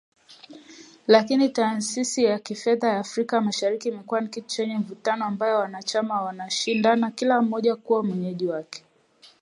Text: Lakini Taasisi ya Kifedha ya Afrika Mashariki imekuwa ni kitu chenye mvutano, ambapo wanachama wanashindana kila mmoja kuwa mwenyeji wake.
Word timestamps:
Lakini 1.07 1.49
Taasisi 1.49 2.23
ya 2.23 2.39
Kifedha 2.39 2.87
ya 2.89 2.99
Afrika 2.99 3.41
Mashariki 3.41 3.89
imekuwa 3.89 4.21
ni 4.21 4.27
kitu 4.29 4.47
chenye 4.47 4.77
mvutano, 4.77 5.25
ambapo 5.25 5.59
wanachama 5.59 6.21
wanashindana 6.21 7.11
kila 7.11 7.41
mmoja 7.41 7.75
kuwa 7.75 8.03
mwenyeji 8.03 8.47
wake. 8.47 8.83